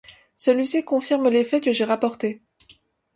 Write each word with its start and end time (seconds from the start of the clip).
Celui-ci 0.35 0.83
confirme 0.83 1.29
les 1.29 1.45
faits 1.45 1.61
que 1.63 1.71
j’ai 1.73 1.83
rapportés. 1.83 2.41